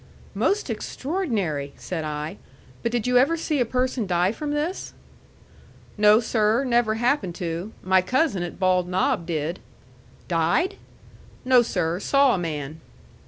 [0.33, 2.37] "Most extraordinary!" said I.
[2.81, 4.93] "But did you ever see a person die from this?"
[5.95, 6.63] "No, sir.
[6.63, 7.71] Never happened to.
[7.83, 9.59] My cousin at Bald Knob did."
[10.27, 10.77] "Died?"
[11.45, 11.99] "No, sir.
[11.99, 12.81] Saw a man."